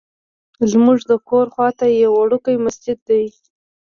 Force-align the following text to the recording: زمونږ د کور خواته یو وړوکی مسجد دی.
زمونږ 0.71 0.99
د 1.11 1.13
کور 1.29 1.45
خواته 1.53 1.85
یو 2.03 2.11
وړوکی 2.21 2.55
مسجد 2.65 2.97
دی. 3.09 3.25